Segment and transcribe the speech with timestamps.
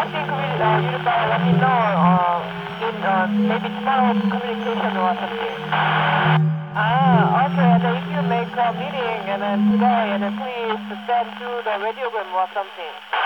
[0.00, 2.40] I think we, uh, let me know uh,
[2.88, 5.60] in uh, maybe tomorrow communication or something.
[6.72, 7.68] Ah, okay.
[7.68, 11.76] And if you make a meeting and then today, and then please send through the
[11.84, 13.19] radiogram or something.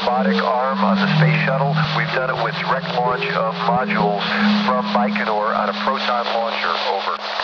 [0.00, 1.74] Robotic arm on the space shuttle.
[1.96, 4.24] We've done it with direct launch of modules
[4.64, 6.72] from Baikonur on a proton launcher.
[6.88, 7.39] Over.